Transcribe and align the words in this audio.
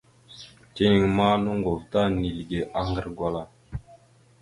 Tenaŋ 0.73 1.03
ma, 1.15 1.29
noŋgov 1.43 1.79
ta 1.91 2.01
nizləge 2.19 2.59
aŋgar 2.79 3.07
gwala. 3.17 3.43